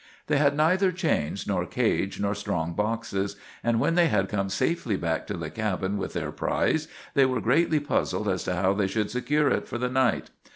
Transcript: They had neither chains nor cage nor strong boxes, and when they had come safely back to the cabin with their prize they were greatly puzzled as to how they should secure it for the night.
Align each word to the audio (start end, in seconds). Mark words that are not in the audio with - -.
They 0.25 0.37
had 0.39 0.57
neither 0.57 0.91
chains 0.91 1.45
nor 1.45 1.63
cage 1.63 2.19
nor 2.19 2.33
strong 2.33 2.73
boxes, 2.73 3.35
and 3.63 3.79
when 3.79 3.93
they 3.93 4.07
had 4.07 4.29
come 4.29 4.49
safely 4.49 4.95
back 4.97 5.27
to 5.27 5.37
the 5.37 5.51
cabin 5.51 5.99
with 5.99 6.13
their 6.13 6.31
prize 6.31 6.87
they 7.13 7.27
were 7.27 7.39
greatly 7.39 7.79
puzzled 7.79 8.27
as 8.27 8.43
to 8.45 8.55
how 8.55 8.73
they 8.73 8.87
should 8.87 9.11
secure 9.11 9.49
it 9.49 9.67
for 9.67 9.77
the 9.77 9.89
night. 9.89 10.31